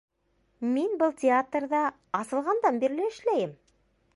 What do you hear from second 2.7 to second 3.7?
бирле эшләйем!